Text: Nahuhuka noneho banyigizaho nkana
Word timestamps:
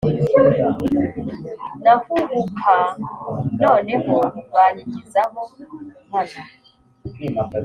Nahuhuka 1.83 2.75
noneho 3.61 4.15
banyigizaho 4.53 5.41
nkana 6.07 6.43